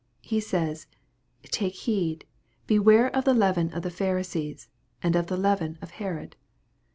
[0.25, 0.87] HQ says,"
[1.43, 2.25] Take heed,
[2.65, 4.67] beware of the leaven of the Pharisees,
[5.03, 6.35] and of the leaven of Herod."